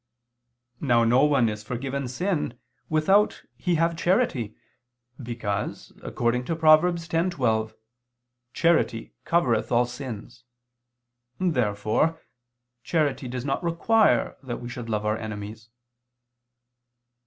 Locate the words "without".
2.89-3.43